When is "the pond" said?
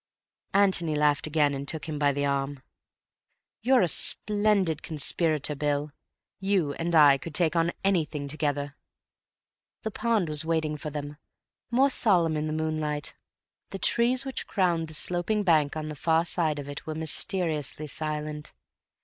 9.83-10.27